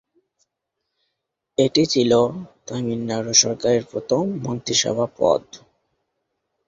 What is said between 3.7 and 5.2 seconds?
প্রথম মন্ত্রিসভা